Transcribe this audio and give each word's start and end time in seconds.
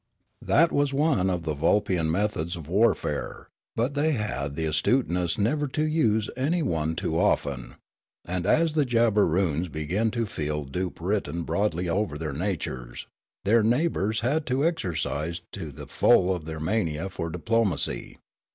Vulpia 0.43 0.65
253 0.67 0.67
That 0.67 0.75
was 0.75 0.93
one 0.95 1.29
of 1.29 1.43
the 1.43 1.53
Vulpian 1.53 2.09
methods 2.11 2.55
of 2.55 2.67
warfare; 2.67 3.49
but 3.75 3.93
they 3.93 4.13
had 4.13 4.55
the 4.55 4.65
astuteness 4.65 5.37
never 5.37 5.67
to 5.67 5.83
use 5.83 6.27
any 6.35 6.63
one 6.63 6.95
too 6.95 7.19
often; 7.19 7.75
and, 8.25 8.47
as 8.47 8.73
the 8.73 8.83
Jabberoons 8.83 9.67
began 9.71 10.09
to 10.09 10.25
feel 10.25 10.63
dupe 10.65 10.99
written 10.99 11.43
broadly 11.43 11.87
over 11.87 12.17
their 12.17 12.33
natures, 12.33 13.05
their 13.45 13.61
neighbours 13.61 14.21
had 14.21 14.47
to 14.47 14.65
exercise 14.65 15.41
to 15.51 15.71
the 15.71 15.85
full 15.85 16.39
their 16.39 16.59
mania 16.59 17.07
for 17.07 17.29
diplomacy. 17.29 18.17